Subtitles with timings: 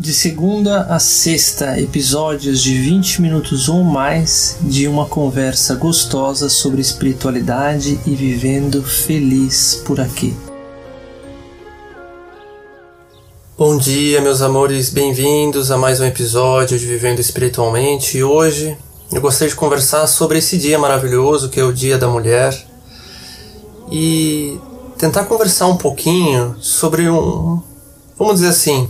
[0.00, 6.80] De segunda a sexta, episódios de 20 minutos ou mais de uma conversa gostosa sobre
[6.80, 10.34] espiritualidade e vivendo feliz por aqui.
[13.58, 18.16] Bom dia, meus amores, bem-vindos a mais um episódio de Vivendo Espiritualmente.
[18.16, 18.78] E hoje
[19.12, 22.58] eu gostaria de conversar sobre esse dia maravilhoso que é o Dia da Mulher
[23.92, 24.58] e
[24.96, 27.60] tentar conversar um pouquinho sobre um,
[28.16, 28.88] vamos dizer assim,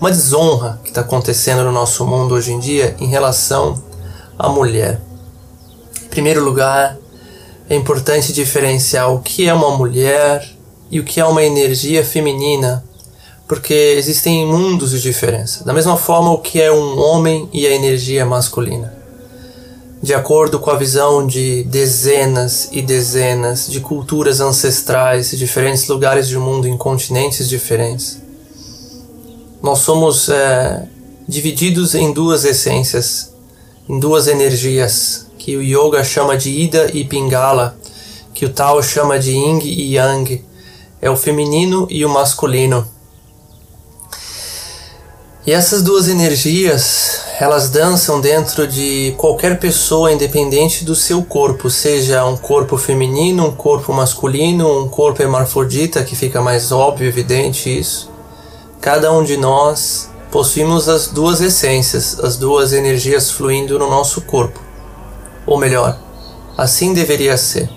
[0.00, 3.82] uma desonra que está acontecendo no nosso mundo hoje em dia em relação
[4.38, 5.00] à mulher.
[6.04, 6.96] Em primeiro lugar,
[7.68, 10.46] é importante diferenciar o que é uma mulher
[10.90, 12.84] e o que é uma energia feminina,
[13.48, 15.64] porque existem mundos de diferença.
[15.64, 18.92] Da mesma forma, o que é um homem e a energia masculina.
[20.02, 26.28] De acordo com a visão de dezenas e dezenas de culturas ancestrais, de diferentes lugares
[26.28, 28.23] do mundo, em continentes diferentes
[29.64, 30.82] nós somos é,
[31.26, 33.32] divididos em duas essências,
[33.88, 37.74] em duas energias, que o Yoga chama de Ida e Pingala,
[38.34, 40.44] que o Tao chama de Yin e Yang,
[41.00, 42.86] é o feminino e o masculino.
[45.46, 52.22] E essas duas energias, elas dançam dentro de qualquer pessoa, independente do seu corpo, seja
[52.26, 58.12] um corpo feminino, um corpo masculino, um corpo hermafrodita, que fica mais óbvio, evidente isso.
[58.84, 64.60] Cada um de nós possuímos as duas essências, as duas energias fluindo no nosso corpo.
[65.46, 65.98] Ou melhor,
[66.54, 67.70] assim deveria ser.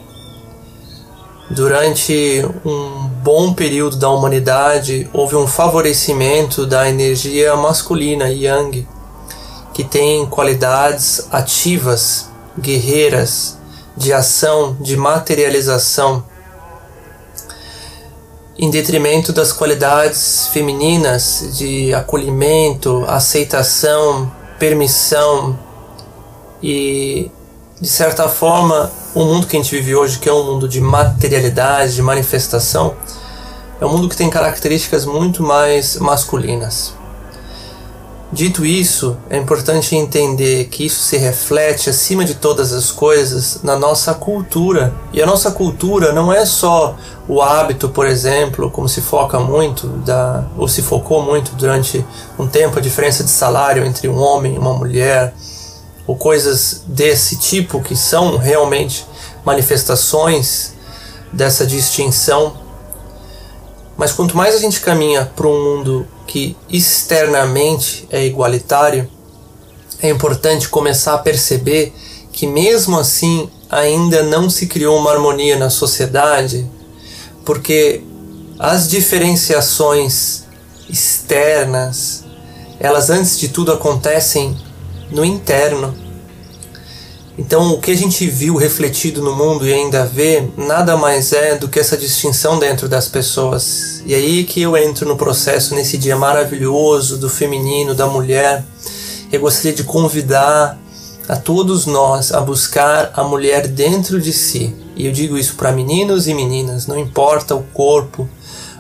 [1.50, 8.85] Durante um bom período da humanidade, houve um favorecimento da energia masculina, Yang,
[9.73, 13.58] que tem qualidades ativas, guerreiras,
[13.95, 16.25] de ação, de materialização
[18.59, 25.58] em detrimento das qualidades femininas de acolhimento, aceitação, permissão
[26.61, 27.30] e
[27.80, 30.81] de certa forma o mundo que a gente vive hoje, que é um mundo de
[30.81, 32.95] materialidade, de manifestação,
[33.79, 36.94] é um mundo que tem características muito mais masculinas.
[38.29, 43.77] Dito isso, é importante entender que isso se reflete, acima de todas as coisas, na
[43.77, 44.93] nossa cultura.
[45.13, 49.88] E a nossa cultura não é só o hábito, por exemplo, como se foca muito,
[49.88, 52.05] da, ou se focou muito durante
[52.38, 55.33] um tempo, a diferença de salário entre um homem e uma mulher,
[56.05, 59.05] ou coisas desse tipo que são realmente
[59.45, 60.73] manifestações
[61.31, 62.57] dessa distinção.
[63.95, 69.09] Mas quanto mais a gente caminha para um mundo que externamente é igualitário,
[70.01, 71.93] é importante começar a perceber
[72.31, 76.69] que, mesmo assim, ainda não se criou uma harmonia na sociedade,
[77.43, 78.03] porque
[78.59, 80.43] as diferenciações
[80.89, 82.23] externas,
[82.79, 84.55] elas antes de tudo acontecem
[85.09, 85.95] no interno.
[87.38, 91.56] Então, o que a gente viu refletido no mundo e ainda vê, nada mais é
[91.56, 94.02] do que essa distinção dentro das pessoas.
[94.08, 98.66] E aí que eu entro no processo nesse dia maravilhoso do feminino, da mulher.
[99.31, 100.80] Eu gostaria de convidar
[101.30, 104.74] a todos nós a buscar a mulher dentro de si.
[104.96, 108.28] E eu digo isso para meninos e meninas, não importa o corpo,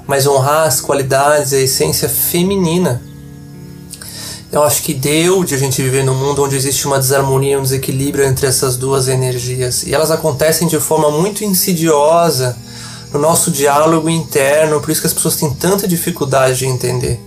[0.07, 3.03] mas honrar as qualidades, a essência feminina
[4.51, 7.63] eu acho que deu de a gente viver num mundo onde existe uma desarmonia, um
[7.63, 9.83] desequilíbrio entre essas duas energias.
[9.83, 12.57] E elas acontecem de forma muito insidiosa
[13.11, 17.19] no nosso diálogo interno, por isso que as pessoas têm tanta dificuldade de entender.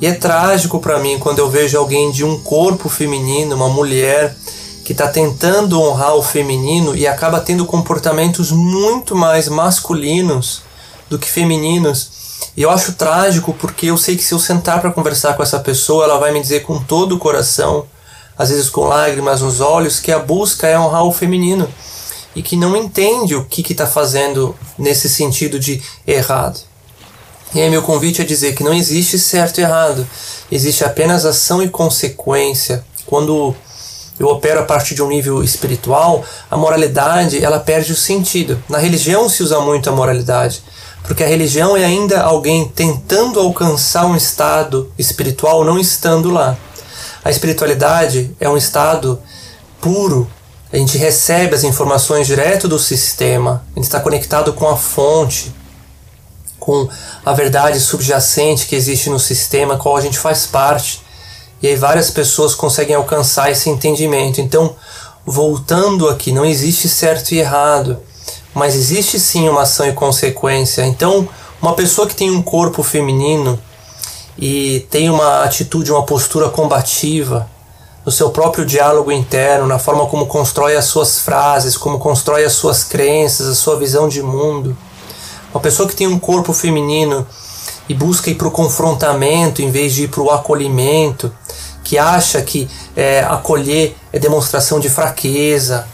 [0.00, 4.36] E é trágico para mim quando eu vejo alguém de um corpo feminino, uma mulher,
[4.84, 10.62] que está tentando honrar o feminino e acaba tendo comportamentos muito mais masculinos
[11.10, 12.17] do que femininos
[12.56, 15.60] e eu acho trágico porque eu sei que se eu sentar para conversar com essa
[15.60, 17.86] pessoa, ela vai me dizer com todo o coração,
[18.36, 21.68] às vezes com lágrimas nos olhos, que a busca é honrar o feminino
[22.34, 26.60] e que não entende o que está fazendo nesse sentido de errado.
[27.54, 30.06] E aí meu convite é dizer que não existe certo e errado,
[30.52, 32.84] existe apenas ação e consequência.
[33.06, 33.56] Quando
[34.18, 38.62] eu opero a partir de um nível espiritual, a moralidade ela perde o sentido.
[38.68, 40.62] Na religião se usa muito a moralidade,
[41.04, 46.56] porque a religião é ainda alguém tentando alcançar um estado espiritual não estando lá.
[47.24, 49.20] A espiritualidade é um estado
[49.80, 50.28] puro.
[50.72, 55.54] A gente recebe as informações direto do sistema, a gente está conectado com a fonte,
[56.58, 56.88] com
[57.24, 61.00] a verdade subjacente que existe no sistema, qual a gente faz parte.
[61.62, 64.40] E aí várias pessoas conseguem alcançar esse entendimento.
[64.40, 64.74] Então,
[65.24, 68.00] voltando aqui, não existe certo e errado
[68.58, 70.84] mas existe sim uma ação e consequência.
[70.84, 71.28] Então,
[71.62, 73.58] uma pessoa que tem um corpo feminino
[74.36, 77.48] e tem uma atitude, uma postura combativa
[78.04, 82.54] no seu próprio diálogo interno, na forma como constrói as suas frases, como constrói as
[82.54, 84.76] suas crenças, a sua visão de mundo.
[85.52, 87.26] Uma pessoa que tem um corpo feminino
[87.88, 91.32] e busca ir para o confrontamento em vez de ir para o acolhimento,
[91.82, 95.86] que acha que é, acolher é demonstração de fraqueza,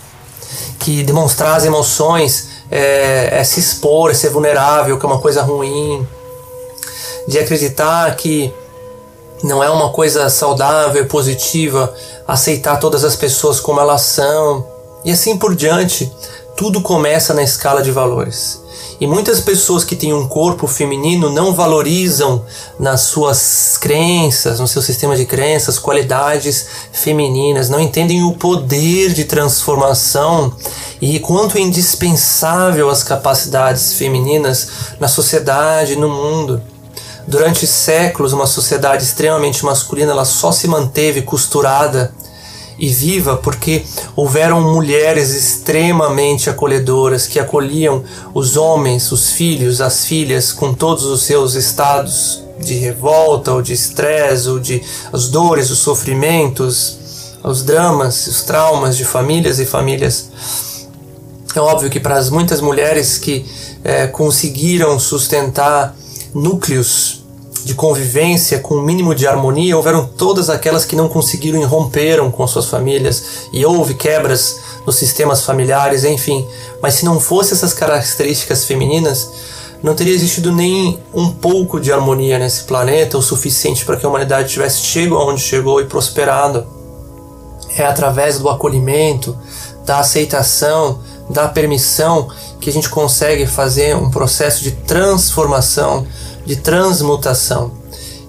[0.81, 5.43] que demonstrar as emoções é, é se expor, é ser vulnerável, que é uma coisa
[5.43, 6.07] ruim,
[7.29, 8.53] de acreditar que
[9.43, 11.95] não é uma coisa saudável e positiva
[12.27, 14.67] aceitar todas as pessoas como elas são,
[15.05, 16.11] e assim por diante.
[16.57, 18.64] Tudo começa na escala de valores.
[19.01, 22.45] E muitas pessoas que têm um corpo feminino não valorizam
[22.79, 29.25] nas suas crenças, no seu sistema de crenças, qualidades femininas, não entendem o poder de
[29.25, 30.55] transformação
[31.01, 34.69] e quanto é indispensável as capacidades femininas
[35.01, 36.63] na sociedade, no mundo.
[37.27, 42.13] Durante séculos, uma sociedade extremamente masculina ela só se manteve costurada
[42.79, 43.85] e viva porque
[44.17, 51.23] houveram mulheres extremamente acolhedoras que acolhiam os homens, os filhos, as filhas com todos os
[51.23, 54.83] seus estados de revolta ou de estresse ou de
[55.13, 56.99] as dores, os sofrimentos,
[57.43, 60.31] os dramas, os traumas de famílias e famílias.
[61.55, 63.45] É óbvio que para as muitas mulheres que
[63.85, 65.95] é, conseguiram sustentar
[66.35, 67.24] núcleos
[67.65, 71.65] de convivência com o um mínimo de harmonia, houveram todas aquelas que não conseguiram e
[71.65, 76.47] romperam com suas famílias e houve quebras nos sistemas familiares, enfim.
[76.83, 79.31] Mas se não fosse essas características femininas,
[79.83, 84.09] não teria existido nem um pouco de harmonia nesse planeta o suficiente para que a
[84.09, 86.67] humanidade tivesse chegado aonde chegou e prosperado.
[87.77, 89.37] É através do acolhimento,
[89.85, 92.29] da aceitação, da permissão
[92.61, 96.07] que a gente consegue fazer um processo de transformação
[96.45, 97.73] de transmutação.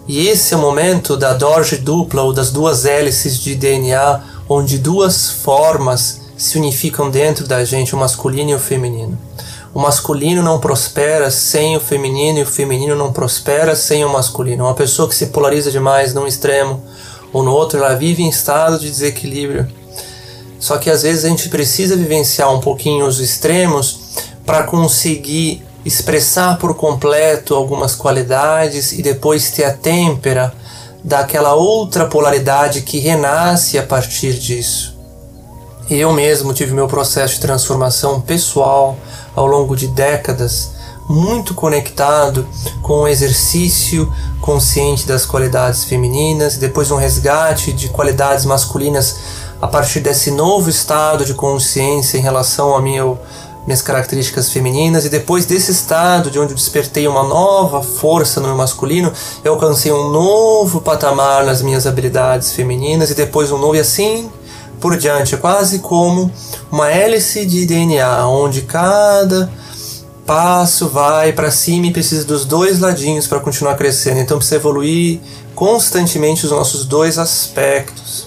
[0.08, 4.78] E esse é o momento da Dorje dupla ou das duas hélices de DNA, onde
[4.78, 9.18] duas formas se unificam dentro da gente, o masculino e o feminino.
[9.74, 14.64] O masculino não prospera sem o feminino e o feminino não prospera sem o masculino.
[14.64, 16.82] Uma pessoa que se polariza demais num extremo
[17.34, 19.68] ou no outro, ela vive em estado de desequilíbrio.
[20.60, 24.00] Só que às vezes a gente precisa vivenciar um pouquinho os extremos
[24.46, 30.52] para conseguir expressar por completo algumas qualidades e depois ter a têmpera
[31.04, 34.98] daquela outra polaridade que renasce a partir disso.
[35.88, 38.98] Eu mesmo tive meu processo de transformação pessoal
[39.36, 40.72] ao longo de décadas,
[41.08, 42.48] muito conectado
[42.82, 44.12] com o exercício
[44.42, 49.18] consciente das qualidades femininas, depois um resgate de qualidades masculinas
[49.62, 53.20] a partir desse novo estado de consciência em relação ao meu
[53.66, 58.48] minhas características femininas e depois desse estado de onde eu despertei uma nova força no
[58.48, 59.12] meu masculino,
[59.44, 64.30] eu alcancei um novo patamar nas minhas habilidades femininas e depois um novo e assim
[64.80, 66.32] por diante, quase como
[66.72, 69.50] uma hélice de DNA, onde cada
[70.26, 74.20] passo vai para cima e precisa dos dois ladinhos para continuar crescendo.
[74.20, 75.20] Então precisa evoluir
[75.54, 78.25] constantemente os nossos dois aspectos.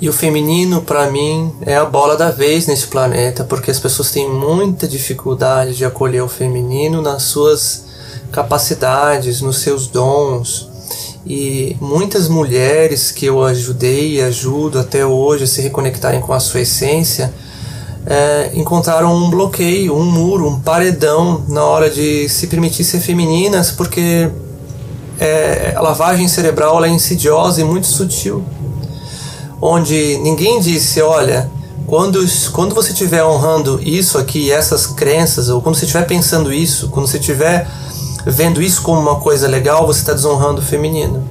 [0.00, 4.12] E o feminino, para mim, é a bola da vez nesse planeta, porque as pessoas
[4.12, 7.84] têm muita dificuldade de acolher o feminino nas suas
[8.30, 10.68] capacidades, nos seus dons.
[11.26, 16.38] E muitas mulheres que eu ajudei e ajudo até hoje a se reconectarem com a
[16.38, 17.34] sua essência
[18.06, 23.72] é, encontraram um bloqueio, um muro, um paredão na hora de se permitir ser femininas,
[23.72, 24.30] porque
[25.18, 28.44] é, a lavagem cerebral é insidiosa e muito sutil
[29.60, 31.50] onde ninguém disse, olha,
[31.86, 36.88] quando, quando você estiver honrando isso aqui, essas crenças, ou quando você estiver pensando isso,
[36.88, 37.68] quando você estiver
[38.26, 41.26] vendo isso como uma coisa legal, você está desonrando o feminino.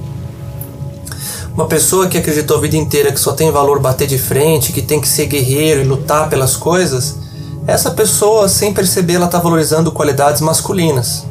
[1.54, 4.82] Uma pessoa que acreditou a vida inteira que só tem valor bater de frente, que
[4.82, 7.16] tem que ser guerreiro e lutar pelas coisas,
[7.68, 11.26] essa pessoa, sem perceber, ela está valorizando qualidades masculinas.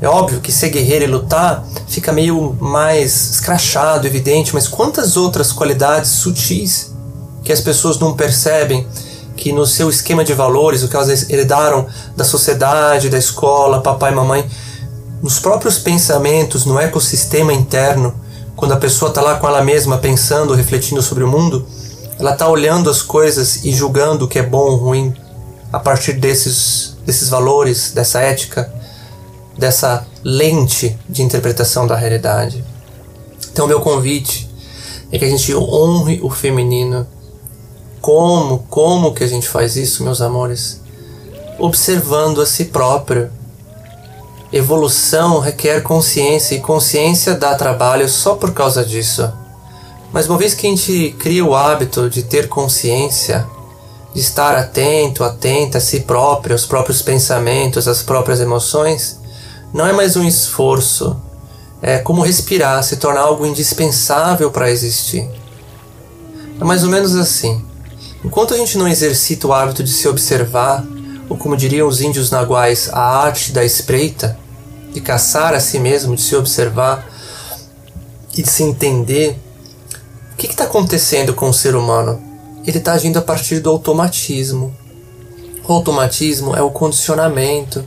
[0.00, 5.52] É óbvio que ser guerreiro e lutar fica meio mais escrachado, evidente, mas quantas outras
[5.52, 6.94] qualidades sutis
[7.42, 8.86] que as pessoas não percebem
[9.36, 14.12] que no seu esquema de valores, o que elas herdaram da sociedade, da escola, papai
[14.12, 14.50] e mamãe,
[15.22, 18.14] nos próprios pensamentos, no ecossistema interno,
[18.56, 21.66] quando a pessoa está lá com ela mesma pensando, refletindo sobre o mundo,
[22.18, 25.14] ela está olhando as coisas e julgando o que é bom ou ruim
[25.70, 28.79] a partir desses, desses valores, dessa ética
[29.56, 32.64] dessa lente de interpretação da realidade.
[33.52, 34.50] Então, meu convite
[35.12, 37.06] é que a gente honre o feminino.
[38.00, 40.80] Como, como que a gente faz isso, meus amores?
[41.58, 43.30] Observando a si próprio.
[44.52, 49.30] Evolução requer consciência e consciência dá trabalho só por causa disso.
[50.12, 53.46] Mas uma vez que a gente cria o hábito de ter consciência,
[54.12, 59.19] de estar atento, atenta a si próprio, aos próprios pensamentos, às próprias emoções,
[59.72, 61.16] não é mais um esforço,
[61.82, 65.28] é como respirar, se torna algo indispensável para existir.
[66.60, 67.64] É mais ou menos assim.
[68.24, 70.84] Enquanto a gente não exercita o hábito de se observar,
[71.28, 74.36] ou como diriam os índios naguais, a arte da espreita,
[74.92, 77.08] de caçar a si mesmo, de se observar
[78.36, 79.38] e de se entender,
[80.32, 82.20] o que está acontecendo com o ser humano?
[82.66, 84.74] Ele está agindo a partir do automatismo.
[85.66, 87.84] O automatismo é o condicionamento.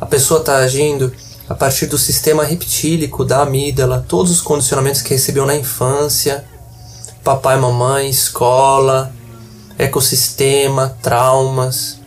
[0.00, 1.12] A pessoa está agindo
[1.48, 6.44] a partir do sistema reptílico, da amígdala, todos os condicionamentos que recebeu na infância,
[7.24, 9.12] papai, mamãe, escola,
[9.76, 11.98] ecossistema, traumas.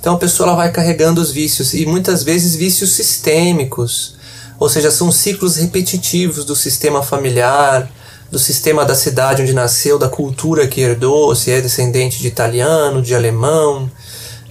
[0.00, 4.16] Então a pessoa ela vai carregando os vícios e muitas vezes vícios sistêmicos,
[4.58, 7.90] ou seja, são ciclos repetitivos do sistema familiar,
[8.30, 13.02] do sistema da cidade onde nasceu, da cultura que herdou, se é descendente de italiano,
[13.02, 13.90] de alemão,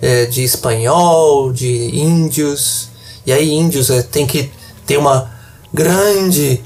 [0.02, 2.90] é, de espanhol, de índios.
[3.26, 4.52] E aí índios é, tem que
[4.86, 5.32] ter uma
[5.74, 6.64] grande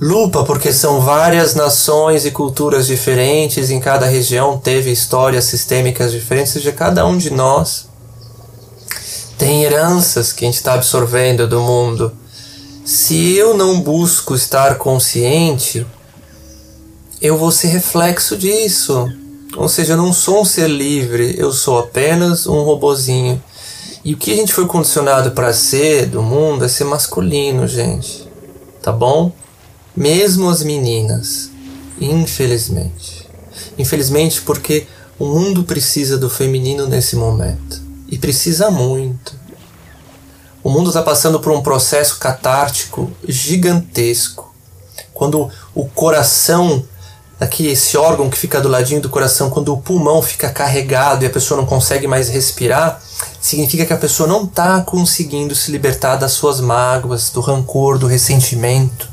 [0.00, 6.52] lupa porque são várias nações e culturas diferentes, em cada região teve histórias sistêmicas diferentes,
[6.52, 7.86] seja, cada um de nós
[9.38, 12.12] tem heranças que a gente está absorvendo do mundo.
[12.84, 15.86] Se eu não busco estar consciente,
[17.20, 19.06] eu vou ser reflexo disso.
[19.56, 23.42] Ou seja, eu não sou um ser livre, eu sou apenas um robozinho.
[24.04, 28.28] E o que a gente foi condicionado para ser do mundo é ser masculino, gente.
[28.82, 29.32] Tá bom?
[29.96, 31.50] Mesmo as meninas,
[32.00, 33.26] infelizmente.
[33.78, 34.86] Infelizmente, porque
[35.18, 37.80] o mundo precisa do feminino nesse momento.
[38.08, 39.34] E precisa muito.
[40.62, 44.52] O mundo está passando por um processo catártico gigantesco.
[45.12, 46.84] Quando o coração
[47.38, 51.26] aqui esse órgão que fica do ladinho do coração, quando o pulmão fica carregado e
[51.26, 53.00] a pessoa não consegue mais respirar,
[53.40, 58.06] significa que a pessoa não está conseguindo se libertar das suas mágoas, do rancor, do
[58.06, 59.08] ressentimento.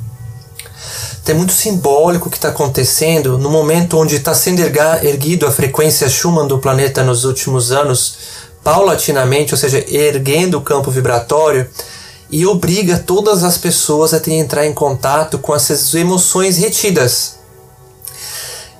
[1.21, 5.51] Então é muito simbólico o que está acontecendo no momento onde está sendo erguido a
[5.51, 8.17] frequência Schumann do planeta nos últimos anos,
[8.63, 11.67] paulatinamente, ou seja, erguendo o campo vibratório,
[12.29, 17.40] e obriga todas as pessoas a terem entrar em contato com essas emoções retidas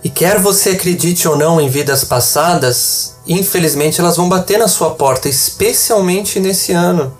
[0.04, 4.92] e quer você acredite ou não em vidas passadas, infelizmente elas vão bater na sua
[4.92, 7.16] porta, especialmente nesse ano,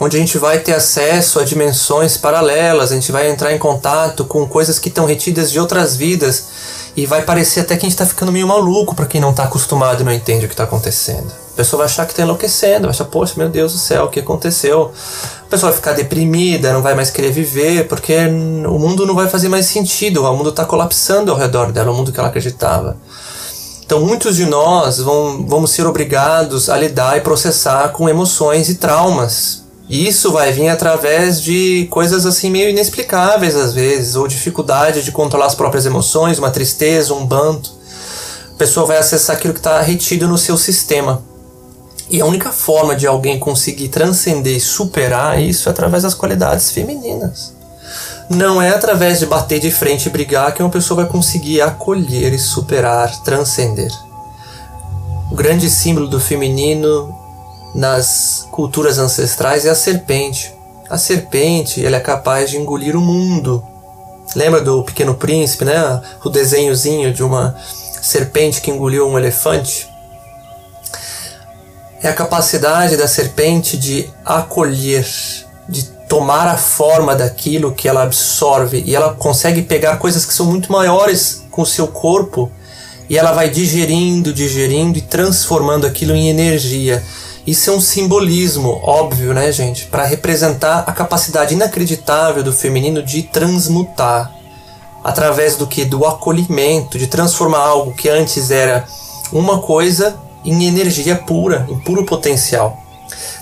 [0.00, 4.24] onde a gente vai ter acesso a dimensões paralelas, a gente vai entrar em contato
[4.24, 6.44] com coisas que estão retidas de outras vidas
[6.96, 9.44] e vai parecer até que a gente está ficando meio maluco para quem não está
[9.44, 11.39] acostumado e não entende o que está acontecendo.
[11.52, 14.08] A pessoa vai achar que está enlouquecendo, vai achar, poxa, meu Deus do céu, o
[14.08, 14.92] que aconteceu?
[15.42, 18.16] A pessoa vai ficar deprimida, não vai mais querer viver, porque
[18.66, 21.94] o mundo não vai fazer mais sentido, o mundo está colapsando ao redor dela, o
[21.94, 22.96] mundo que ela acreditava.
[23.84, 28.76] Então, muitos de nós vão, vamos ser obrigados a lidar e processar com emoções e
[28.76, 29.64] traumas.
[29.88, 35.10] E isso vai vir através de coisas assim meio inexplicáveis às vezes, ou dificuldade de
[35.10, 37.72] controlar as próprias emoções, uma tristeza, um banto.
[38.54, 41.28] A pessoa vai acessar aquilo que está retido no seu sistema.
[42.10, 46.72] E a única forma de alguém conseguir transcender e superar isso é através das qualidades
[46.72, 47.54] femininas.
[48.28, 52.32] Não é através de bater de frente e brigar que uma pessoa vai conseguir acolher
[52.32, 53.90] e superar, transcender.
[55.30, 57.16] O grande símbolo do feminino
[57.74, 60.52] nas culturas ancestrais é a serpente.
[60.88, 63.64] A serpente ela é capaz de engolir o mundo.
[64.34, 66.02] Lembra do Pequeno Príncipe, né?
[66.24, 67.56] O desenhozinho de uma
[68.00, 69.89] serpente que engoliu um elefante?
[72.02, 75.06] É a capacidade da serpente de acolher,
[75.68, 78.82] de tomar a forma daquilo que ela absorve.
[78.86, 82.50] E ela consegue pegar coisas que são muito maiores com o seu corpo
[83.08, 87.02] e ela vai digerindo, digerindo e transformando aquilo em energia.
[87.46, 93.24] Isso é um simbolismo óbvio, né, gente, para representar a capacidade inacreditável do feminino de
[93.24, 94.32] transmutar.
[95.02, 98.84] Através do que do acolhimento, de transformar algo que antes era
[99.32, 102.78] uma coisa em energia pura, em puro potencial.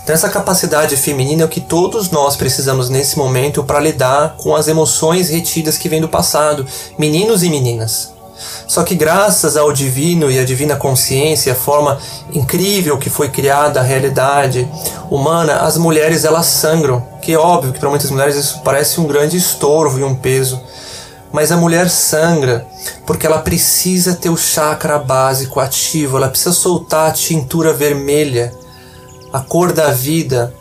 [0.02, 4.56] Então, essa capacidade feminina é o que todos nós precisamos nesse momento para lidar com
[4.56, 6.66] as emoções retidas que vêm do passado,
[6.98, 8.14] meninos e meninas.
[8.66, 11.98] Só que, graças ao divino e à divina consciência, a forma
[12.32, 14.68] incrível que foi criada a realidade
[15.10, 17.02] humana, as mulheres elas sangram.
[17.20, 20.60] Que é óbvio que para muitas mulheres isso parece um grande estorvo e um peso.
[21.32, 22.66] Mas a mulher sangra
[23.06, 28.52] porque ela precisa ter o chakra básico ativo, ela precisa soltar a tintura vermelha,
[29.32, 30.54] a cor da vida,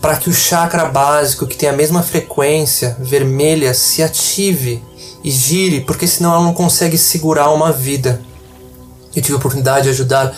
[0.00, 4.82] para que o chakra básico, que tem a mesma frequência vermelha, se ative
[5.22, 8.20] e gire, porque senão ela não consegue segurar uma vida.
[9.14, 10.34] Eu tive a oportunidade de ajudar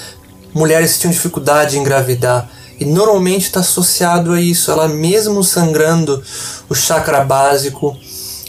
[0.53, 2.49] mulheres que tinham dificuldade em engravidar.
[2.79, 4.71] E normalmente está associado a isso.
[4.71, 6.23] Ela mesmo sangrando
[6.69, 7.97] o chakra básico,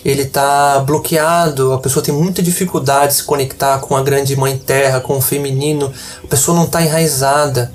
[0.05, 4.55] ele está bloqueado, a pessoa tem muita dificuldade de se conectar com a grande mãe
[4.55, 5.91] terra, com o feminino,
[6.23, 7.71] a pessoa não está enraizada,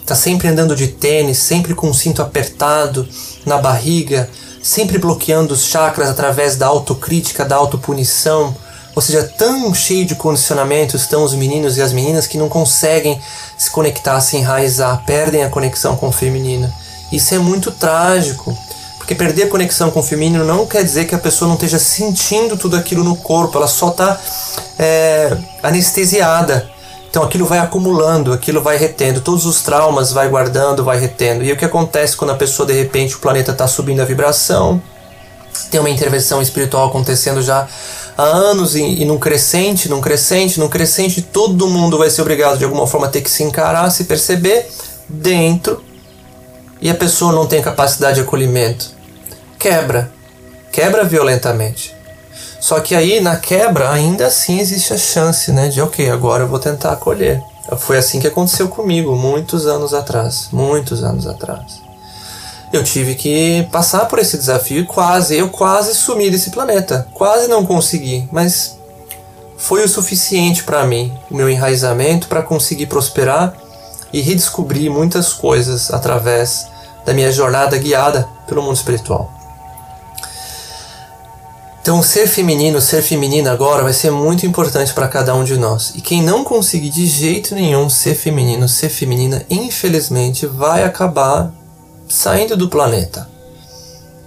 [0.00, 3.06] está sempre andando de tênis, sempre com o cinto apertado
[3.44, 4.30] na barriga,
[4.62, 8.56] sempre bloqueando os chakras através da autocrítica, da autopunição,
[8.96, 13.20] ou seja, tão cheio de condicionamentos estão os meninos e as meninas que não conseguem
[13.58, 16.72] se conectar, se enraizar, perdem a conexão com o feminino.
[17.12, 18.56] Isso é muito trágico.
[19.04, 21.78] Porque perder a conexão com o feminino não quer dizer que a pessoa não esteja
[21.78, 24.18] sentindo tudo aquilo no corpo, ela só está
[24.78, 26.70] é, anestesiada.
[27.10, 31.44] Então aquilo vai acumulando, aquilo vai retendo, todos os traumas vai guardando, vai retendo.
[31.44, 34.82] E o que acontece quando a pessoa de repente o planeta está subindo a vibração,
[35.70, 37.68] tem uma intervenção espiritual acontecendo já
[38.16, 42.56] há anos e, e num crescente, num crescente, num crescente, todo mundo vai ser obrigado
[42.56, 44.66] de alguma forma a ter que se encarar, se perceber
[45.06, 45.84] dentro
[46.80, 48.93] e a pessoa não tem capacidade de acolhimento
[49.64, 50.12] quebra,
[50.70, 51.96] quebra violentamente.
[52.60, 56.48] Só que aí na quebra ainda assim existe a chance, né, de ok, agora eu
[56.48, 57.42] vou tentar acolher.
[57.78, 61.80] Foi assim que aconteceu comigo muitos anos atrás, muitos anos atrás.
[62.74, 67.48] Eu tive que passar por esse desafio e quase, eu quase sumi desse planeta, quase
[67.48, 68.76] não consegui, mas
[69.56, 73.54] foi o suficiente para mim, o meu enraizamento para conseguir prosperar
[74.12, 76.66] e redescobrir muitas coisas através
[77.06, 79.32] da minha jornada guiada pelo mundo espiritual.
[81.84, 85.92] Então, ser feminino, ser feminina agora vai ser muito importante para cada um de nós.
[85.94, 91.52] E quem não conseguir de jeito nenhum ser feminino, ser feminina, infelizmente vai acabar
[92.08, 93.28] saindo do planeta.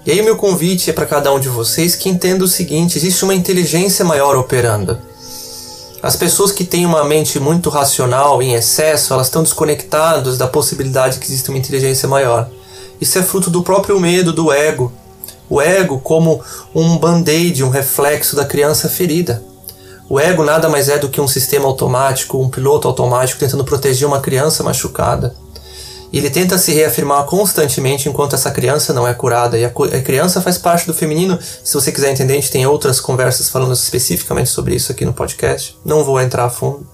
[0.06, 3.24] E aí, meu convite é para cada um de vocês que entenda o seguinte: existe
[3.24, 4.96] uma inteligência maior operando.
[6.04, 11.18] As pessoas que têm uma mente muito racional em excesso, elas estão desconectadas da possibilidade
[11.18, 12.52] que existe uma inteligência maior.
[13.02, 14.94] Isso é fruto do próprio medo, do ego,
[15.50, 16.42] o ego como
[16.74, 19.44] um band-aid, um reflexo da criança ferida.
[20.10, 24.08] O ego nada mais é do que um sistema automático, um piloto automático tentando proteger
[24.08, 25.36] uma criança machucada.
[26.12, 29.58] E ele tenta se reafirmar constantemente enquanto essa criança não é curada.
[29.58, 31.38] E a, a criança faz parte do feminino.
[31.64, 35.14] Se você quiser entender, a gente tem outras conversas falando especificamente sobre isso aqui no
[35.14, 35.78] podcast.
[35.84, 36.88] Não vou entrar a fundo.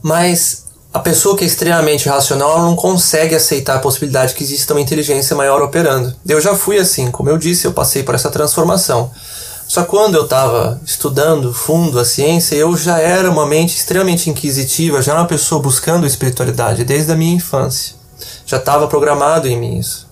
[0.00, 0.65] Mas
[0.96, 5.36] a pessoa que é extremamente racional não consegue aceitar a possibilidade que exista uma inteligência
[5.36, 6.16] maior operando.
[6.26, 9.10] Eu já fui assim, como eu disse, eu passei por essa transformação.
[9.68, 15.02] Só quando eu estava estudando fundo a ciência, eu já era uma mente extremamente inquisitiva,
[15.02, 17.94] já era uma pessoa buscando espiritualidade desde a minha infância.
[18.46, 20.08] Já estava programado em mim isso.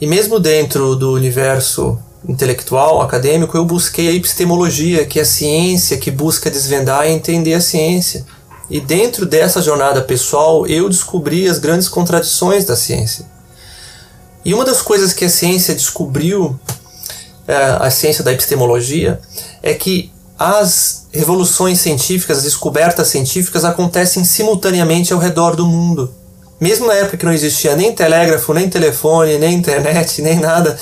[0.00, 1.96] E mesmo dentro do universo
[2.28, 7.54] intelectual, acadêmico, eu busquei a epistemologia, que é a ciência que busca desvendar e entender
[7.54, 8.26] a ciência.
[8.70, 13.26] E dentro dessa jornada pessoal, eu descobri as grandes contradições da ciência.
[14.44, 16.58] E uma das coisas que a ciência descobriu,
[17.48, 19.20] é, a ciência da epistemologia,
[19.60, 26.14] é que as revoluções científicas, as descobertas científicas acontecem simultaneamente ao redor do mundo.
[26.60, 30.78] Mesmo na época que não existia nem telégrafo, nem telefone, nem internet, nem nada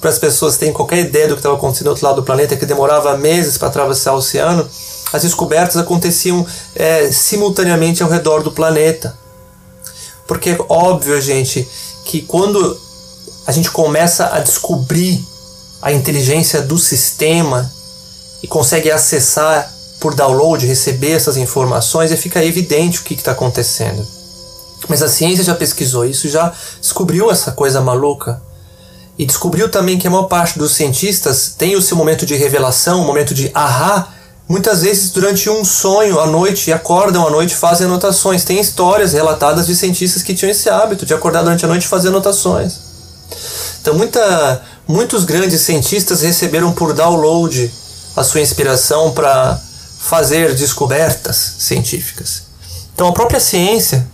[0.00, 2.56] para as pessoas terem qualquer ideia do que estava acontecendo do outro lado do planeta,
[2.56, 4.68] que demorava meses para atravessar o oceano,
[5.12, 9.16] as descobertas aconteciam é, simultaneamente ao redor do planeta.
[10.26, 11.68] Porque é óbvio, gente,
[12.04, 12.80] que quando
[13.46, 15.22] a gente começa a descobrir
[15.80, 17.70] a inteligência do sistema
[18.42, 19.70] e consegue acessar
[20.00, 24.04] por download, receber essas informações, e fica evidente o que está acontecendo.
[24.88, 28.42] Mas a ciência já pesquisou isso, já descobriu essa coisa maluca.
[29.16, 33.02] E descobriu também que a maior parte dos cientistas tem o seu momento de revelação,
[33.02, 34.08] um momento de ahá,
[34.52, 38.44] Muitas vezes, durante um sonho à noite, acordam à noite fazem anotações.
[38.44, 41.88] Tem histórias relatadas de cientistas que tinham esse hábito de acordar durante a noite e
[41.88, 42.74] fazer anotações.
[43.80, 47.72] Então, muita, muitos grandes cientistas receberam por download
[48.14, 49.58] a sua inspiração para
[49.98, 52.42] fazer descobertas científicas.
[52.92, 54.06] Então, a própria ciência,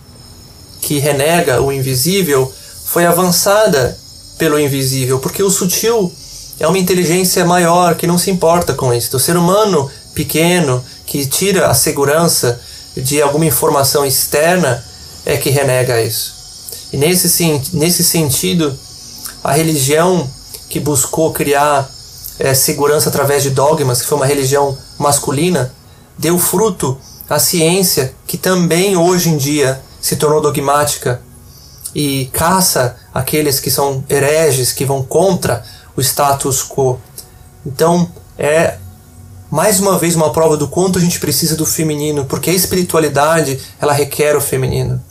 [0.81, 3.98] que renega o invisível, foi avançada
[4.38, 6.12] pelo invisível, porque o sutil
[6.61, 9.16] é uma inteligência maior que não se importa com isso.
[9.16, 12.61] O ser humano pequeno que tira a segurança
[12.96, 14.85] de alguma informação externa
[15.24, 16.35] é que renega isso.
[16.92, 18.76] E nesse, nesse sentido,
[19.44, 20.28] a religião
[20.68, 21.88] que buscou criar
[22.37, 25.72] é, segurança através de dogmas, que foi uma religião masculina,
[26.18, 26.98] deu fruto
[27.31, 31.22] à ciência que também hoje em dia se tornou dogmática
[31.94, 35.64] e caça aqueles que são hereges, que vão contra
[35.96, 36.98] o status quo.
[37.64, 38.78] Então, é
[39.50, 43.58] mais uma vez uma prova do quanto a gente precisa do feminino, porque a espiritualidade,
[43.80, 45.02] ela requer o feminino.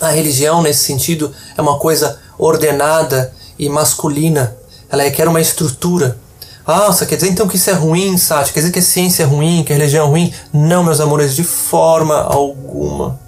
[0.00, 4.56] A religião, nesse sentido, é uma coisa ordenada e masculina.
[4.90, 6.18] Ela requer uma estrutura.
[6.66, 8.52] Nossa, quer dizer então que isso é ruim, Sati?
[8.52, 10.34] Quer dizer que a ciência é ruim, que a religião é ruim?
[10.52, 13.18] Não, meus amores, de forma alguma.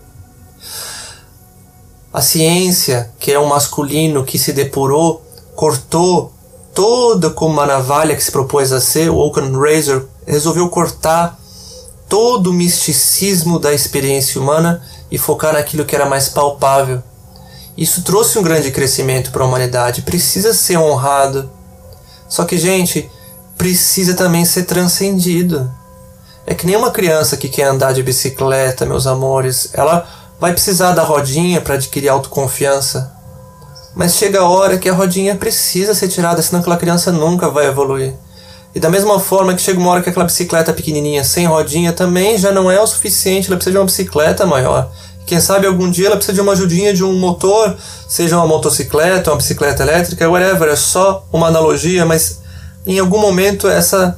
[2.13, 5.23] A ciência, que é um masculino que se depurou,
[5.55, 6.33] cortou
[6.75, 11.39] toda como uma navalha que se propôs a ser, o Oaken Razor, resolveu cortar
[12.09, 17.03] todo o misticismo da experiência humana e focar naquilo que era mais palpável.
[17.77, 21.51] Isso trouxe um grande crescimento para a humanidade, precisa ser honrado.
[22.29, 23.11] Só que, gente,
[23.57, 25.71] precisa também ser transcendido.
[26.47, 30.07] É que nem uma criança que quer andar de bicicleta, meus amores, ela
[30.41, 33.13] vai precisar da rodinha para adquirir autoconfiança.
[33.95, 37.67] Mas chega a hora que a rodinha precisa ser tirada, senão aquela criança nunca vai
[37.67, 38.15] evoluir.
[38.77, 42.37] E da mesma forma que chega uma hora que aquela bicicleta pequenininha sem rodinha também
[42.37, 44.93] já não é o suficiente, ela precisa de uma bicicleta maior.
[45.25, 47.75] Quem sabe algum dia ela precisa de uma ajudinha de um motor,
[48.07, 52.43] seja uma motocicleta, uma bicicleta elétrica, whatever, é só uma analogia, mas
[52.87, 54.15] em algum momento essa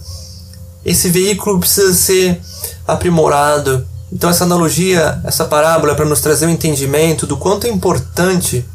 [0.84, 2.40] esse veículo precisa ser
[2.84, 3.86] aprimorado.
[4.12, 8.66] Então essa analogia, essa parábola é para nos trazer um entendimento do quanto é importante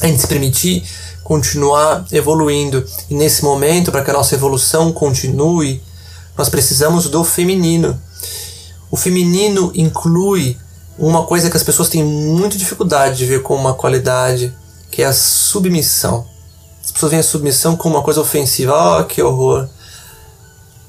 [0.00, 0.84] a gente se permitir
[1.24, 2.84] continuar evoluindo.
[3.10, 5.82] E nesse momento, para que a nossa evolução continue,
[6.36, 8.00] nós precisamos do feminino.
[8.90, 10.56] O feminino inclui
[10.98, 14.54] uma coisa que as pessoas têm muita dificuldade de ver como uma qualidade,
[14.90, 16.26] que é a submissão.
[16.84, 19.00] As pessoas veem a submissão como uma coisa ofensiva.
[19.00, 19.68] Oh, que horror!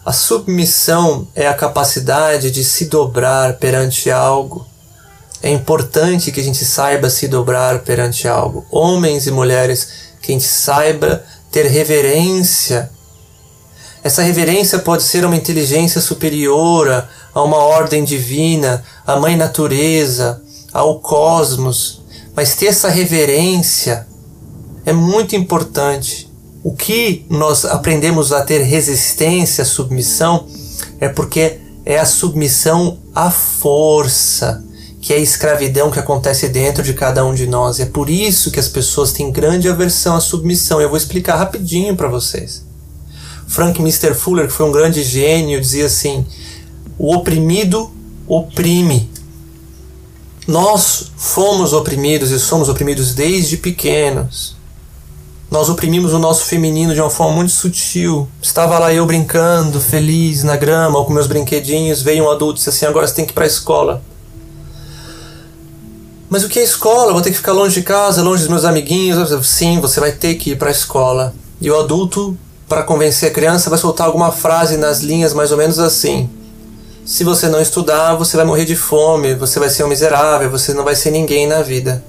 [0.05, 4.67] A submissão é a capacidade de se dobrar perante algo.
[5.41, 8.65] É importante que a gente saiba se dobrar perante algo.
[8.69, 12.89] Homens e mulheres, que a gente saiba ter reverência.
[14.03, 20.41] Essa reverência pode ser uma inteligência superior a uma ordem divina, à mãe natureza,
[20.73, 22.01] ao cosmos.
[22.35, 24.07] Mas ter essa reverência
[24.85, 26.29] é muito importante.
[26.63, 30.47] O que nós aprendemos a ter resistência à submissão
[30.99, 34.63] é porque é a submissão à força,
[35.05, 37.79] que é a escravidão que acontece dentro de cada um de nós.
[37.79, 40.81] É por isso que as pessoas têm grande aversão à submissão.
[40.81, 42.65] Eu vou explicar rapidinho para vocês.
[43.47, 44.15] Frank Mr.
[44.15, 46.25] Fuller, que foi um grande gênio, dizia assim:
[46.97, 47.91] o oprimido
[48.27, 49.07] oprime.
[50.47, 54.55] Nós fomos oprimidos e somos oprimidos desde pequenos.
[55.51, 58.27] Nós oprimimos o nosso feminino de uma forma muito sutil.
[58.41, 62.57] Estava lá eu brincando, feliz, na grama, ou com meus brinquedinhos, veio um adulto e
[62.57, 64.01] disse assim: agora você tem que ir para a escola.
[66.35, 67.13] Mas o que é escola?
[67.13, 69.47] vou ter que ficar longe de casa, longe dos meus amiguinhos.
[69.47, 71.33] Sim, você vai ter que ir para a escola.
[71.61, 75.57] E o adulto, para convencer a criança, vai soltar alguma frase nas linhas mais ou
[75.57, 76.29] menos assim:
[77.05, 80.73] Se você não estudar, você vai morrer de fome, você vai ser um miserável, você
[80.73, 82.03] não vai ser ninguém na vida.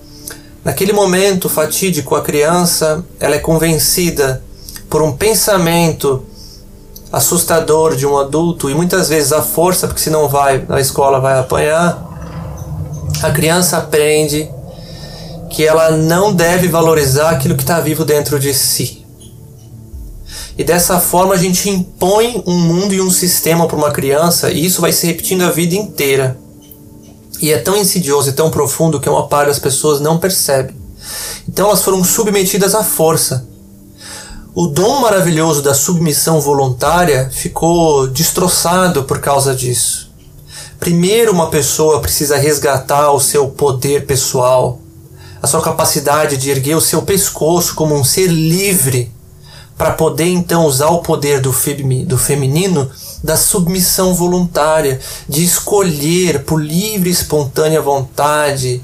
[0.65, 4.43] Naquele momento fatídico, a criança ela é convencida
[4.91, 6.27] por um pensamento
[7.13, 11.21] assustador de um adulto e muitas vezes a força, porque se não vai na escola
[11.21, 12.06] vai apanhar.
[13.23, 14.51] A criança aprende
[15.51, 19.05] que ela não deve valorizar aquilo que está vivo dentro de si.
[20.59, 24.65] E dessa forma a gente impõe um mundo e um sistema para uma criança e
[24.65, 26.39] isso vai se repetindo a vida inteira.
[27.41, 30.75] E é tão insidioso e tão profundo que uma parte das pessoas não percebe.
[31.49, 33.47] Então elas foram submetidas à força.
[34.55, 40.06] O dom maravilhoso da submissão voluntária ficou destroçado por causa disso.
[40.87, 44.79] Primeiro, uma pessoa precisa resgatar o seu poder pessoal,
[45.43, 49.11] a sua capacidade de erguer o seu pescoço como um ser livre,
[49.77, 52.89] para poder então usar o poder do, feminino
[53.21, 58.81] da submissão voluntária, de escolher por livre e espontânea vontade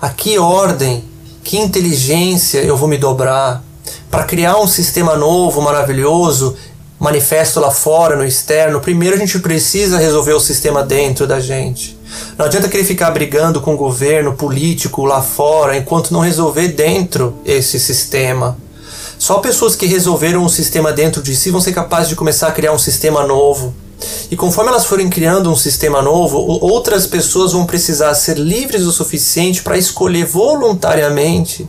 [0.00, 1.04] a que ordem,
[1.42, 3.62] que inteligência eu vou me dobrar?
[4.10, 6.56] Para criar um sistema novo, maravilhoso,
[7.04, 8.80] manifesto lá fora, no externo.
[8.80, 11.98] Primeiro a gente precisa resolver o sistema dentro da gente.
[12.38, 17.36] Não adianta querer ficar brigando com o governo político lá fora enquanto não resolver dentro
[17.44, 18.56] esse sistema.
[19.18, 22.52] Só pessoas que resolveram um sistema dentro de si vão ser capazes de começar a
[22.52, 23.74] criar um sistema novo.
[24.30, 28.92] E conforme elas forem criando um sistema novo, outras pessoas vão precisar ser livres o
[28.92, 31.68] suficiente para escolher voluntariamente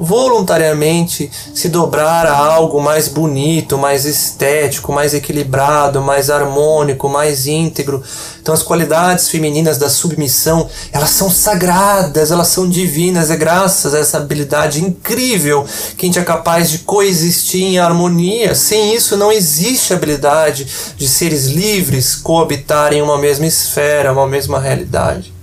[0.00, 8.02] voluntariamente se dobrar a algo mais bonito, mais estético, mais equilibrado, mais harmônico, mais íntegro.
[8.40, 13.98] Então as qualidades femininas da submissão, elas são sagradas, elas são divinas, é graças a
[13.98, 18.54] essa habilidade incrível que a gente é capaz de coexistir em harmonia.
[18.54, 25.37] Sem isso não existe habilidade de seres livres coabitarem uma mesma esfera, uma mesma realidade.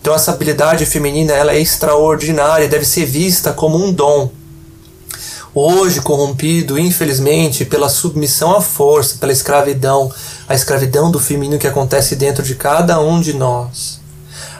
[0.00, 4.30] Então essa habilidade feminina ela é extraordinária, deve ser vista como um dom.
[5.54, 10.10] Hoje corrompido, infelizmente, pela submissão à força, pela escravidão,
[10.48, 14.00] a escravidão do feminino que acontece dentro de cada um de nós.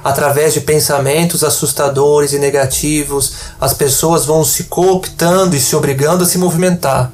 [0.02, 6.26] Através de pensamentos assustadores e negativos, as pessoas vão se cooptando e se obrigando a
[6.26, 7.12] se movimentar.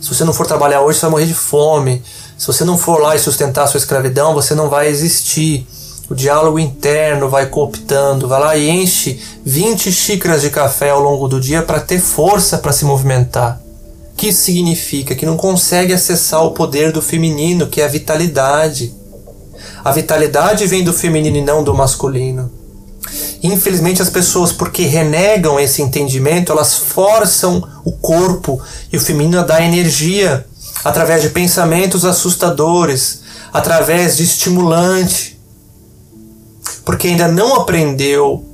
[0.00, 2.02] Se você não for trabalhar hoje, você vai morrer de fome.
[2.36, 5.66] Se você não for lá e sustentar a sua escravidão, você não vai existir.
[6.08, 11.26] O diálogo interno vai cooptando, vai lá e enche 20 xícaras de café ao longo
[11.26, 13.58] do dia para ter força para se movimentar.
[14.14, 15.14] Que significa?
[15.14, 18.94] Que não consegue acessar o poder do feminino, que é a vitalidade.
[19.82, 22.50] A vitalidade vem do feminino e não do masculino.
[23.42, 28.60] Infelizmente, as pessoas, porque renegam esse entendimento, elas forçam o corpo
[28.92, 30.46] e o feminino a dar energia
[30.84, 33.20] através de pensamentos assustadores,
[33.52, 35.33] através de estimulante,
[36.84, 38.44] porque ainda não aprendeu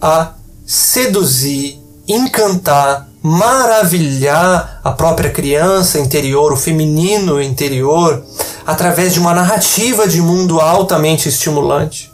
[0.00, 0.32] a
[0.66, 8.22] seduzir, encantar, maravilhar a própria criança interior, o feminino interior,
[8.66, 12.12] através de uma narrativa de mundo altamente estimulante.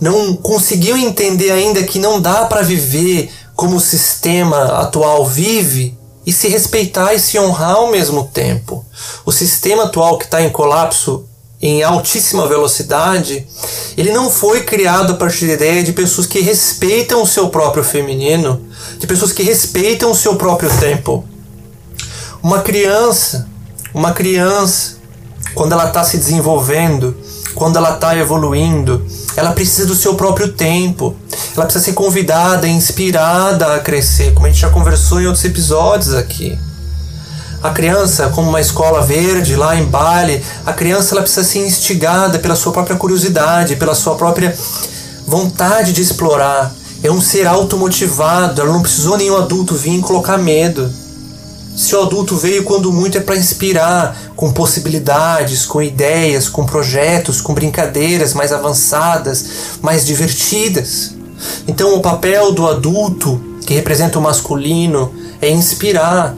[0.00, 6.32] Não conseguiu entender ainda que não dá para viver como o sistema atual vive e
[6.32, 8.84] se respeitar e se honrar ao mesmo tempo.
[9.26, 11.26] O sistema atual que está em colapso
[11.60, 13.46] em altíssima velocidade,
[13.96, 17.84] ele não foi criado a partir da ideia de pessoas que respeitam o seu próprio
[17.84, 18.66] feminino,
[18.98, 21.24] de pessoas que respeitam o seu próprio tempo.
[22.42, 23.46] Uma criança,
[23.92, 24.96] uma criança,
[25.54, 27.14] quando ela está se desenvolvendo,
[27.54, 29.04] quando ela está evoluindo,
[29.36, 31.14] ela precisa do seu próprio tempo.
[31.54, 36.14] Ela precisa ser convidada, inspirada a crescer, como a gente já conversou em outros episódios
[36.14, 36.58] aqui.
[37.62, 42.38] A criança, como uma escola verde lá em Bali, a criança ela precisa ser instigada
[42.38, 44.56] pela sua própria curiosidade, pela sua própria
[45.26, 46.72] vontade de explorar.
[47.02, 50.90] É um ser automotivado, ela não precisou nenhum adulto vir e colocar medo.
[51.76, 57.42] Se o adulto veio quando muito é para inspirar, com possibilidades, com ideias, com projetos,
[57.42, 59.44] com brincadeiras mais avançadas,
[59.82, 61.12] mais divertidas.
[61.68, 66.34] Então o papel do adulto, que representa o masculino, é inspirar,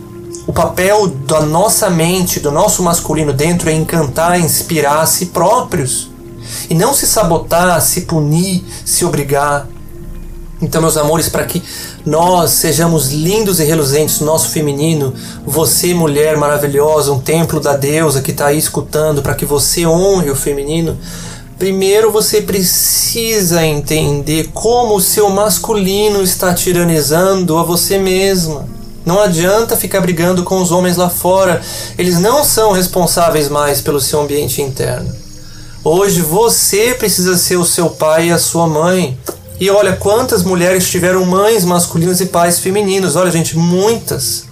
[0.46, 6.10] o papel da nossa mente, do nosso masculino dentro é encantar, inspirar a si próprios.
[6.68, 9.68] E não se sabotar, se punir, se obrigar.
[10.60, 11.62] Então, meus amores, para que
[12.04, 15.14] nós sejamos lindos e reluzentes no nosso feminino,
[15.46, 20.30] você, mulher maravilhosa, um templo da deusa que está aí escutando, para que você honre
[20.30, 20.98] o feminino,
[21.58, 28.81] primeiro você precisa entender como o seu masculino está tiranizando a você mesma.
[29.04, 31.60] Não adianta ficar brigando com os homens lá fora,
[31.98, 35.12] eles não são responsáveis mais pelo seu ambiente interno.
[35.84, 39.18] Hoje você precisa ser o seu pai e a sua mãe.
[39.58, 43.16] E olha quantas mulheres tiveram mães masculinas e pais femininos.
[43.16, 44.44] Olha, gente, muitas.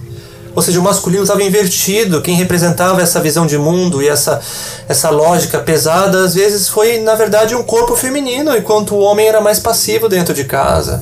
[0.53, 2.21] Ou seja, o masculino estava invertido.
[2.21, 4.41] Quem representava essa visão de mundo e essa,
[4.89, 9.39] essa lógica pesada, às vezes foi, na verdade, um corpo feminino, enquanto o homem era
[9.39, 11.01] mais passivo dentro de casa.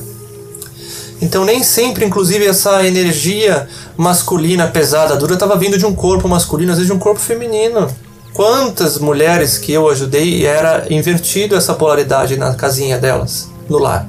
[1.22, 6.72] Então nem sempre, inclusive, essa energia masculina pesada, dura, estava vindo de um corpo masculino,
[6.72, 7.88] às vezes de um corpo feminino.
[8.34, 14.08] Quantas mulheres que eu ajudei era invertido essa polaridade na casinha delas, no lar.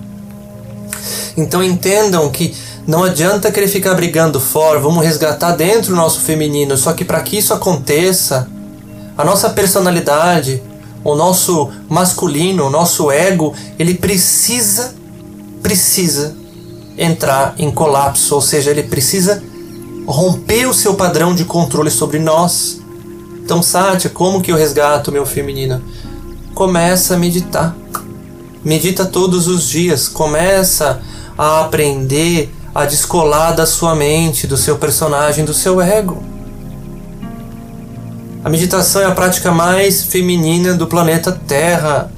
[1.36, 2.54] Então entendam que
[2.86, 6.76] não adianta querer ficar brigando fora, vamos resgatar dentro o nosso feminino.
[6.76, 8.48] Só que para que isso aconteça,
[9.18, 10.62] a nossa personalidade,
[11.02, 14.94] o nosso masculino, o nosso ego, ele precisa,
[15.60, 16.36] precisa
[17.00, 19.42] entrar em colapso, ou seja, ele precisa
[20.06, 22.80] romper o seu padrão de controle sobre nós.
[23.42, 25.82] Então, Sátia, como que eu resgato meu feminino?
[26.54, 27.74] Começa a meditar.
[28.62, 31.00] Medita todos os dias, começa
[31.38, 36.22] a aprender a descolar da sua mente, do seu personagem, do seu ego.
[38.44, 42.12] A meditação é a prática mais feminina do planeta Terra.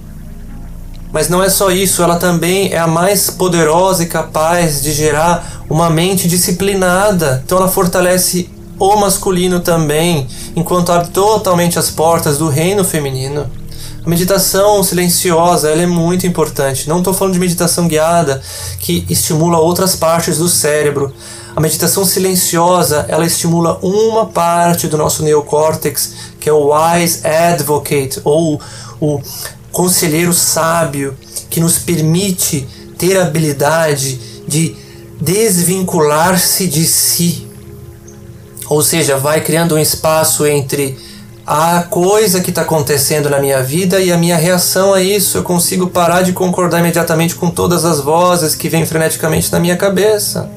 [1.12, 5.62] Mas não é só isso, ela também é a mais poderosa e capaz de gerar
[5.68, 7.42] uma mente disciplinada.
[7.44, 8.48] Então ela fortalece
[8.78, 13.46] o masculino também, enquanto abre totalmente as portas do reino feminino.
[14.04, 16.88] A meditação silenciosa ela é muito importante.
[16.88, 18.42] Não estou falando de meditação guiada
[18.80, 21.14] que estimula outras partes do cérebro.
[21.54, 28.20] A meditação silenciosa ela estimula uma parte do nosso neocórtex, que é o wise advocate
[28.24, 28.60] ou
[29.00, 29.20] o
[29.72, 31.16] conselheiro sábio,
[31.50, 32.66] que nos permite
[32.98, 34.76] ter a habilidade de
[35.20, 37.48] desvincular-se de si.
[38.68, 40.96] Ou seja, vai criando um espaço entre
[41.46, 45.38] a coisa que está acontecendo na minha vida e a minha reação a isso.
[45.38, 49.76] Eu consigo parar de concordar imediatamente com todas as vozes que vêm freneticamente na minha
[49.76, 50.48] cabeça.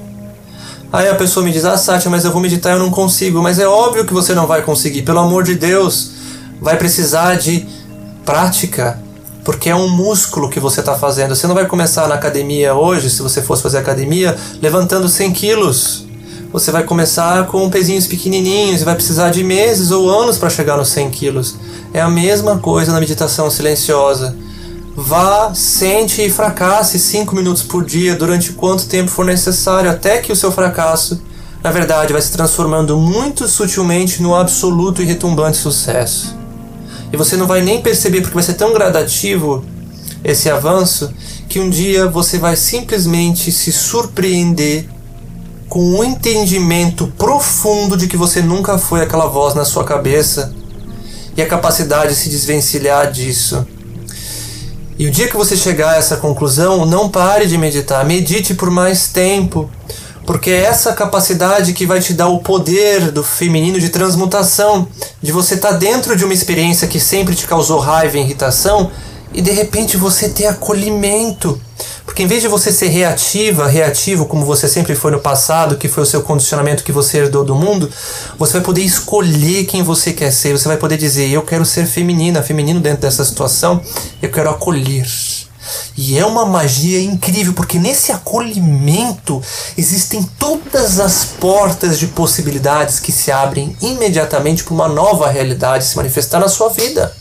[0.93, 3.41] Aí a pessoa me diz: Ah, Sátia, mas eu vou meditar, eu não consigo.
[3.41, 6.11] Mas é óbvio que você não vai conseguir, pelo amor de Deus.
[6.61, 7.67] Vai precisar de
[8.23, 8.99] prática,
[9.45, 11.33] porque é um músculo que você está fazendo.
[11.33, 16.05] Você não vai começar na academia hoje, se você fosse fazer academia, levantando 100 quilos
[16.55, 20.77] você vai começar com pezinhos pequenininhos e vai precisar de meses ou anos para chegar
[20.77, 21.55] nos 100 quilos.
[21.93, 24.33] É a mesma coisa na meditação silenciosa.
[24.95, 30.31] Vá, sente e fracasse 5 minutos por dia durante quanto tempo for necessário, até que
[30.31, 31.21] o seu fracasso,
[31.61, 36.44] na verdade, vai se transformando muito sutilmente no absoluto e retumbante sucesso.
[37.15, 39.63] E você não vai nem perceber porque vai ser tão gradativo
[40.21, 41.13] esse avanço
[41.47, 44.85] que um dia você vai simplesmente se surpreender
[45.69, 50.53] com um entendimento profundo de que você nunca foi aquela voz na sua cabeça
[51.37, 53.65] e a capacidade de se desvencilhar disso.
[54.99, 58.69] E o dia que você chegar a essa conclusão, não pare de meditar, medite por
[58.69, 59.69] mais tempo,
[60.25, 64.87] porque é essa capacidade que vai te dar o poder do feminino de transmutação,
[65.21, 68.91] de você estar tá dentro de uma experiência que sempre te causou raiva e irritação
[69.33, 71.59] e de repente você ter acolhimento
[72.05, 75.89] porque em vez de você ser reativa, reativo, como você sempre foi no passado, que
[75.89, 77.89] foi o seu condicionamento que você herdou do mundo,
[78.37, 80.57] você vai poder escolher quem você quer ser.
[80.57, 83.81] Você vai poder dizer: Eu quero ser feminina, feminino dentro dessa situação,
[84.21, 85.05] eu quero acolher.
[85.97, 89.41] E é uma magia incrível, porque nesse acolhimento
[89.77, 95.95] existem todas as portas de possibilidades que se abrem imediatamente para uma nova realidade se
[95.95, 97.15] manifestar na sua vida.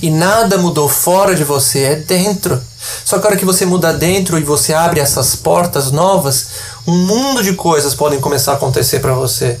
[0.00, 2.60] E nada mudou fora de você, é dentro.
[3.04, 6.46] Só que a hora que você muda dentro e você abre essas portas novas,
[6.86, 9.58] um mundo de coisas podem começar a acontecer para você.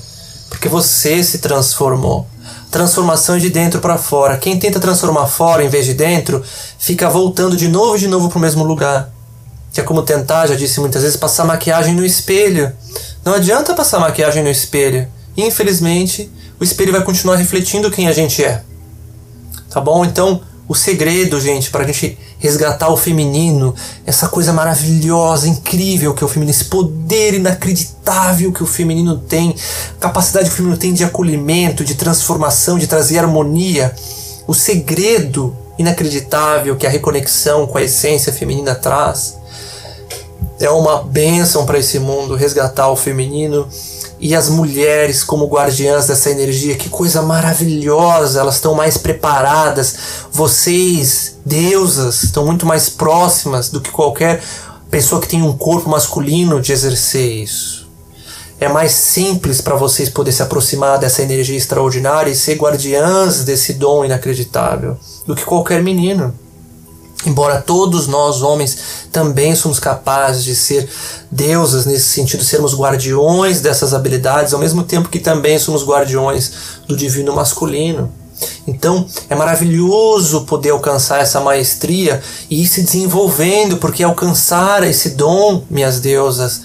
[0.48, 2.26] Porque você se transformou.
[2.70, 4.36] Transformação de dentro para fora.
[4.36, 6.42] Quem tenta transformar fora em vez de dentro,
[6.78, 9.10] fica voltando de novo e de novo para o mesmo lugar.
[9.72, 12.72] Que é como tentar, já disse muitas vezes, passar maquiagem no espelho.
[13.24, 15.08] Não adianta passar maquiagem no espelho.
[15.36, 18.62] Infelizmente, o espelho vai continuar refletindo quem a gente é.
[19.70, 20.04] Tá bom?
[20.04, 26.22] Então, o segredo, gente, para a gente resgatar o feminino, essa coisa maravilhosa, incrível que
[26.22, 29.54] é o feminino, esse poder inacreditável que o feminino tem,
[29.98, 33.94] capacidade que o feminino tem de acolhimento, de transformação, de trazer harmonia,
[34.46, 39.38] o segredo inacreditável que a reconexão com a essência feminina traz.
[40.60, 43.66] É uma bênção para esse mundo resgatar o feminino
[44.20, 46.76] e as mulheres como guardiãs dessa energia.
[46.76, 48.40] Que coisa maravilhosa!
[48.40, 49.96] Elas estão mais preparadas.
[50.32, 54.42] Vocês, deusas, estão muito mais próximas do que qualquer
[54.90, 57.88] pessoa que tem um corpo masculino de exercer isso.
[58.60, 63.74] É mais simples para vocês poder se aproximar dessa energia extraordinária e ser guardiãs desse
[63.74, 66.34] dom inacreditável do que qualquer menino.
[67.26, 68.78] Embora todos nós, homens,
[69.10, 70.88] também somos capazes de ser
[71.30, 76.52] deusas nesse sentido, sermos guardiões dessas habilidades, ao mesmo tempo que também somos guardiões
[76.86, 78.10] do divino masculino.
[78.68, 85.64] Então é maravilhoso poder alcançar essa maestria e ir se desenvolvendo, porque alcançar esse dom,
[85.68, 86.62] minhas deusas,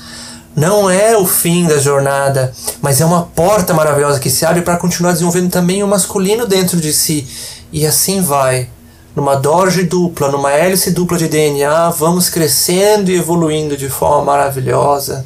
[0.55, 4.77] não é o fim da jornada, mas é uma porta maravilhosa que se abre para
[4.77, 7.27] continuar desenvolvendo também o masculino dentro de si.
[7.71, 8.69] E assim vai
[9.15, 15.25] numa dorje dupla, numa hélice dupla de DNA, vamos crescendo e evoluindo de forma maravilhosa,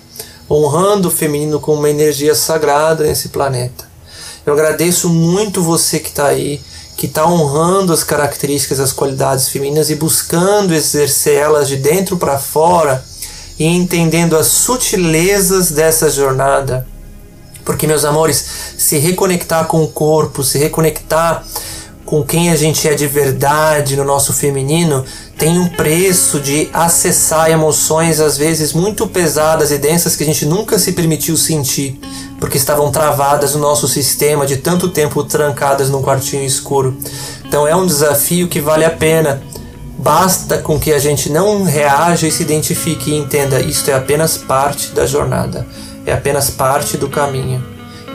[0.50, 3.86] honrando o feminino com uma energia sagrada nesse planeta.
[4.45, 6.62] Eu agradeço muito você que está aí,
[6.97, 13.04] que está honrando as características, as qualidades femininas e buscando exercê-las de dentro para fora
[13.60, 16.88] e entendendo as sutilezas dessa jornada.
[17.63, 18.45] Porque, meus amores,
[18.78, 21.45] se reconectar com o corpo, se reconectar
[22.08, 25.04] com quem a gente é de verdade no nosso feminino
[25.38, 30.46] tem um preço de acessar emoções às vezes muito pesadas e densas que a gente
[30.46, 32.00] nunca se permitiu sentir,
[32.40, 36.98] porque estavam travadas no nosso sistema de tanto tempo trancadas num quartinho escuro.
[37.46, 39.44] Então é um desafio que vale a pena.
[40.00, 44.38] Basta com que a gente não reaja e se identifique e entenda isto é apenas
[44.38, 45.67] parte da jornada,
[46.06, 47.62] é apenas parte do caminho.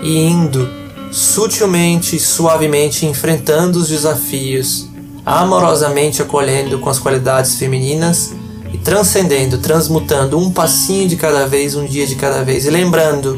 [0.01, 0.82] E indo
[1.13, 4.89] sutilmente suavemente enfrentando os desafios,
[5.27, 8.33] amorosamente acolhendo com as qualidades femininas
[8.73, 12.65] e transcendendo, transmutando um passinho de cada vez, um dia de cada vez.
[12.65, 13.37] E lembrando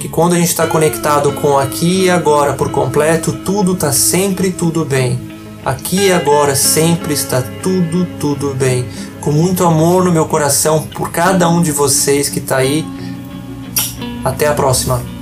[0.00, 4.50] que quando a gente está conectado com aqui e agora por completo, tudo está sempre
[4.50, 5.18] tudo bem.
[5.64, 8.84] Aqui e agora sempre está tudo, tudo bem.
[9.20, 12.84] Com muito amor no meu coração por cada um de vocês que está aí.
[14.24, 15.15] Até a próxima.